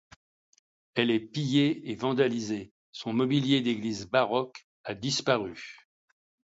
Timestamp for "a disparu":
4.83-5.87